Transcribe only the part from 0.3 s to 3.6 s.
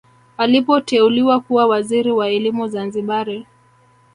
Alipoteuliwa kuwa waziri wa elimu Zanzibari